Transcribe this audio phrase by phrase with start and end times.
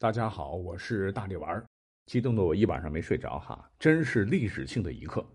[0.00, 1.66] 大家好，我是大力丸儿，
[2.06, 5.26] 激动的我一晚上没睡着哈，真是历史性的一刻。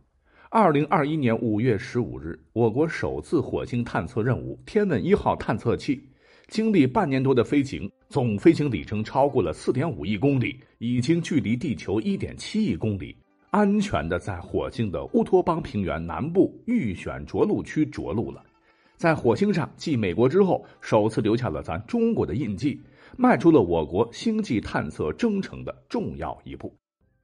[0.49, 6.01] 二零二一年五月十五日，我国首次火星探测任务“天问一号”探测器
[6.47, 13.17] 经历半年多的飞行，总飞行里程超过了四点五亿公里，已经距离地球一点七亿公里，
[13.49, 18.41] 安全的在火星的乌托邦平原南部预选着陆区着陆了。
[18.97, 22.81] 在火星上继美国之后，首次留下了咱中国的印记。
[23.15, 26.75] 迈出了我国星际探测征程的重要一步。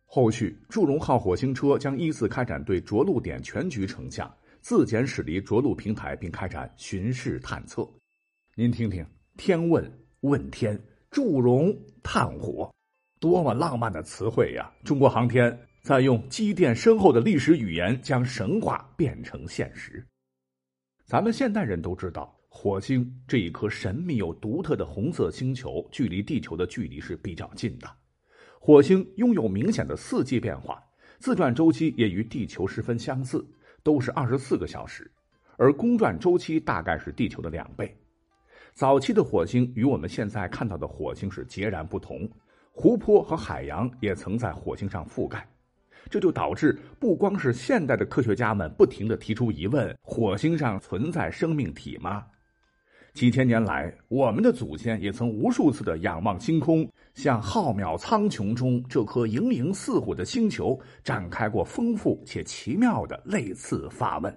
[0.06, 7.90] 后续，祝融号火星车将依次开展对着陆点全局成像，自检驶离着陆平台，并开展巡视探测。
[8.56, 9.04] 您听听，
[9.36, 9.92] 天问
[10.22, 10.80] 问天，
[11.10, 12.72] 祝融探火，
[13.20, 14.72] 多么浪漫的词汇呀！
[14.84, 20.06] 中国航天在用积淀深厚的历史语言，将神话变成现实。
[21.10, 22.32] 咱们现代人都知道。
[22.50, 27.90] 火星这一颗神秘又独特的红色星球，距离地球的距离是比较近的。
[28.60, 30.84] 火星拥有明显的四季变化，
[31.18, 33.44] 自转周期也与地球十分相似，
[33.82, 35.10] 都是二十四个小时，
[35.58, 37.98] 而公转周期大概是地球的两倍。
[38.76, 42.30] 早期的火星与我们现在看到的火星是截然不同，
[42.72, 45.48] 湖泊和海洋也曾在火星上覆盖，
[46.10, 52.26] 这就导致不光是现代的科学家们不停的提出疑问：火星上存在生命体吗？
[53.14, 64.36] 几千年来，我们的祖先也曾无数次的仰望星空，向浩渺苍穹中这颗盈盈似火的星球展开过丰富且奇妙的类似发问。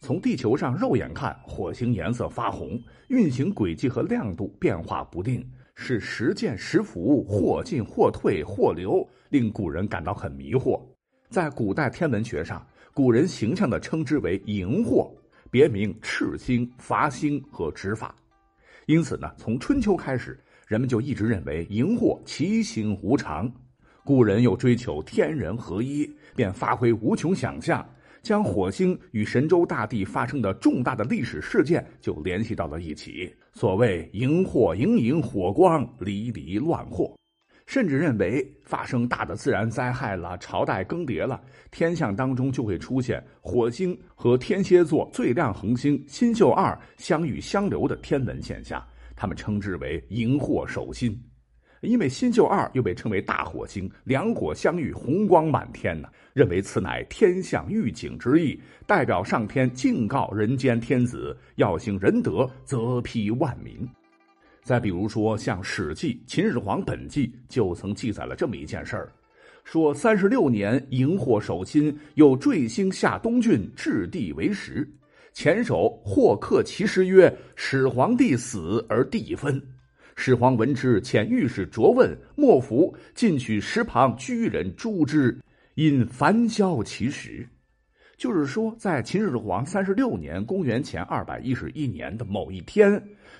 [0.00, 10.80] 从地球上肉眼看，火星颜色发红，运行轨迹和亮度变化不定，是时见时浮，或进或退，或流，令古人感到很迷惑。
[11.28, 15.10] 在古代天文学上，古人形象地称之为荧惑。
[15.50, 18.14] 别名赤星、伐星和执法，
[18.86, 23.52] 因此呢，从春秋开始，人们就一直认为荧惑其形无常。
[24.04, 27.84] 古人又追求天人合一，便发挥无穷想象，
[28.22, 33.34] 将火星与神州大地发生的重大的历史事件就联系到了一起。
[33.52, 37.12] 所谓荧惑荧荧，火光离离乱惑。
[37.66, 48.82] 甚至认为发生大的自然灾害了，朝代更迭了，天象当中就会出现火星和天蝎座最亮恒星新宿二相遇相留的天文现象，
[49.16, 51.18] 他们称之为荧惑守心。
[51.80, 63.86] 因为新宿二又被称为大火星，两火相遇，红光满天呢，认为此乃天象预警之意，代表上天警告人间天子要行仁德，则披万民。
[64.64, 69.12] 再比如说，像《史记·秦始皇本纪》就曾记载了这么一件事儿：
[69.62, 74.90] 说三十六年，荧惑守心，有坠星下东郡，置地为食。
[75.34, 79.62] 前手或刻其诗曰：“始皇帝死而地分。”
[80.16, 85.38] 始皇闻之，遣御史卓问，莫服，进取石旁居人诛之，
[85.74, 87.46] 因凡消其实。
[88.24, 92.90] 就是说，在秦始皇三十六年（公元前二百一十一年）的某一天。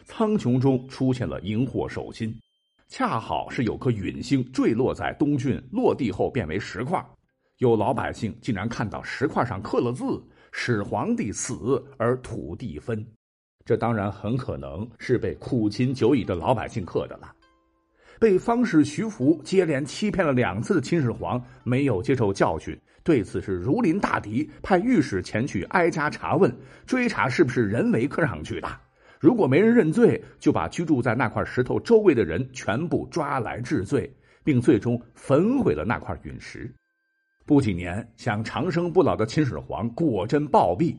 [0.05, 2.39] 苍穹中出现了荧惑守心，
[2.87, 7.03] 恰好是有颗陨星坠落在东郡，落地后变为石块。
[7.61, 13.03] 有老百姓竟然看到石块上刻了字：“始皇帝死而土地分。”
[13.65, 17.35] 这当然很可能是被苦勤久矣的老百姓刻的了。
[18.19, 26.55] 被方士徐福接连欺骗了两次的秦始皇没有接受教训，对此是如临大敌，派御史前去挨家查问，
[26.87, 28.69] 追查是不是人为刻上去的。
[29.21, 34.11] 如果没人认罪，就把居住在那块石头周围的人全部抓来治罪，
[34.43, 36.71] 并最终焚毁了那块陨石。
[37.47, 40.95] 不几年，想长生不老的秦始皇果真暴毙。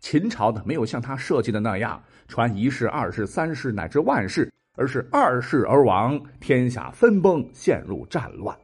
[0.00, 8.56] 秦朝的没有像他设计的那样传一世、二世、三世乃至万世，而是二世而亡，天下分崩，陷入战乱。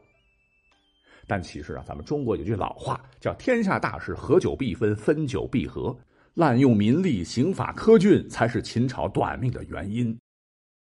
[1.27, 5.95] 但其实啊，咱们中国有句老话叫“天下大事，合久必分，分久必合”。
[6.33, 10.17] 滥用民力、刑法苛峻，才是秦朝短命的原因。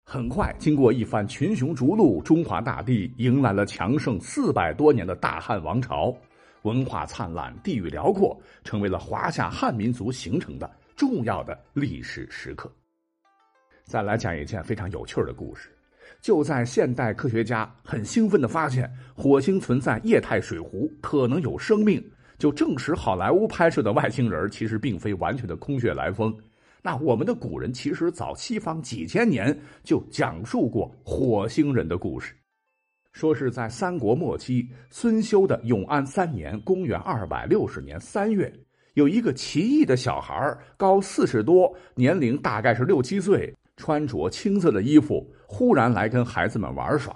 [0.05, 6.15] 很快，经过一番群雄逐鹿，中华大地迎来了强盛四百多年的大汉王朝，
[6.63, 12.71] 文化灿烂，地域辽阔，成为了华夏汉民族形成的重要的历史时刻。
[13.87, 15.69] 再来讲一件非常有趣的故事：
[16.21, 22.05] 就在现代科学家很兴奋的发现火星存在液态水湖，可能有生命。
[22.37, 26.37] 就证实好莱坞拍摄的外星人其实并非完全的空穴来风。
[26.83, 32.35] 那我们的古人其实早西方几千年就讲述过火星人的故事，
[33.13, 38.53] 说是在三国末期孙修的永安三年（公元二百六十年）三月，
[38.95, 47.15] 有一个奇异的小孩，高四十多，年龄大概是六七岁，穿着青色的衣服，忽然来跟孩子们玩耍。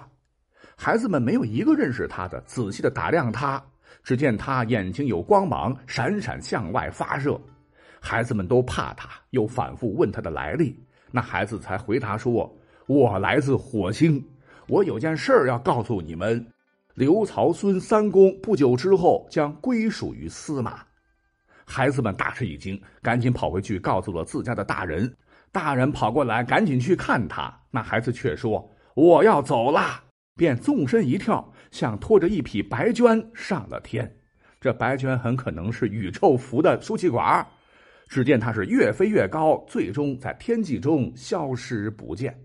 [0.75, 3.63] 孩子们没有一个认识他的，仔细的打量他，
[4.03, 7.39] 只见他眼睛有光芒，闪闪向外发射。
[7.99, 10.75] 孩子们都怕他，又反复问他的来历，
[11.11, 12.51] 那孩子才回答说
[12.87, 14.23] ：“我来自火星，
[14.67, 16.43] 我有件事儿要告诉你们。
[16.95, 20.79] 刘曹孙三公不久之后将归属于司马。”
[21.63, 25.15] 孩子们大吃一惊，赶紧跑回去告诉了自家的大人。
[25.51, 27.53] 大人跑过来，赶紧去看他。
[27.69, 30.03] 那孩子却说：“我要走了。”
[30.37, 34.11] 便纵身一跳，像拖着一匹白绢上了天。
[34.59, 37.45] 这白绢很可能是宇宙服的输气管。
[38.07, 42.37] 只见它是越飞越高，最终在天际中消失不见。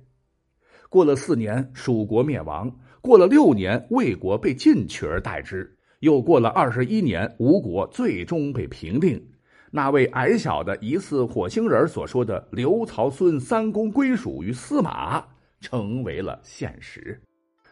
[0.88, 2.68] 过了四年，蜀国灭亡；
[3.00, 5.76] 过了六年，魏国被晋取而代之。
[6.00, 9.20] 又过了二十一年，吴国最终被平定。
[9.76, 15.23] 那位矮小的疑似火星人所说的“刘曹孙三公归属于司马”
[15.61, 17.20] 成为了现实。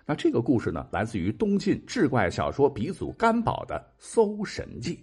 [0.04, 4.96] 那这个故事呢，来自于东晋志怪小说鼻祖干宝的《搜神记》。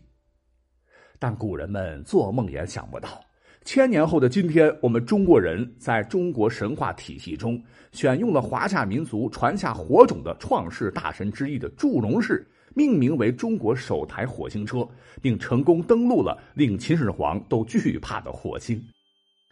[1.17, 3.19] 但古人们做梦也想不到，
[3.65, 7.59] 千年后的今天，我们中国人在中国神话体系中
[7.91, 12.47] 选用了华夏民族传下火种的创世大神之一的祝融氏。
[12.75, 14.87] 命名为中国首台火星车，
[15.21, 18.81] 并成功登陆了令秦始皇都惧怕的火星。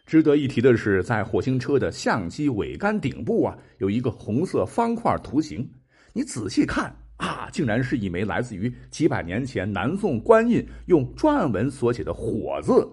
[0.06, 5.68] 值得一提的是，在火星车的相机尾杆顶部啊，有一个红色方块图形。
[6.12, 12.88] 你仔细看啊，竟然是一枚来自于几百年前南宋官印用篆文所写的“火”字。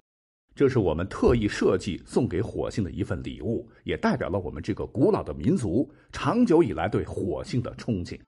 [0.53, 8.19] 这是我们特意设计送给火星的一份礼物，也代表了我们这个古老的民族长久以来对火星的憧憬。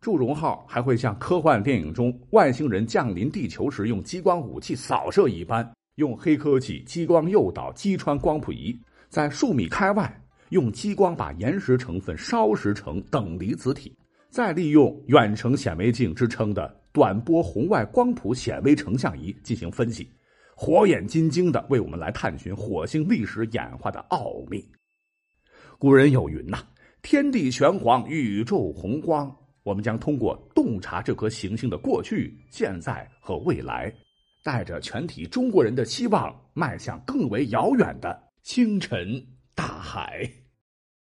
[0.00, 8.74] 祝融号还会像科幻电影中外星人降临地球时用激光武器扫射一般，用黑科技激光诱导击穿光谱仪，
[9.10, 10.10] 在数米开外
[10.48, 13.94] 用激光把岩石成分烧蚀成等离子体，
[14.30, 20.10] 再利用远程显微镜之称的短波红外光谱显微成像仪进行分析，
[20.54, 24.66] 火眼金睛的为我们来探寻火星历史演化的奥秘。
[25.78, 26.58] 古人有云呐
[27.02, 29.30] ：“天地玄黄，宇宙洪荒。”
[29.62, 33.92] 我们将通过洞察这颗行星的过去、现在和未来，
[34.42, 40.30] 带着全体中国人的希望，迈向更为遥远的星辰大海。